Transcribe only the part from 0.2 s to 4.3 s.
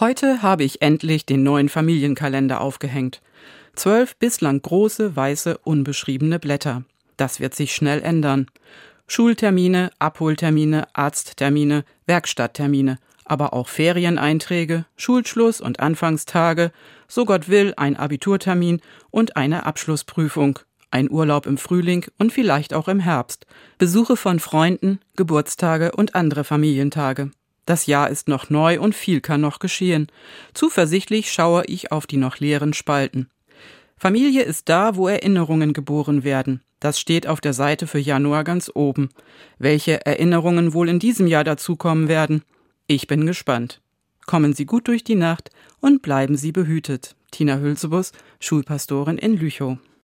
habe ich endlich den neuen Familienkalender aufgehängt. Zwölf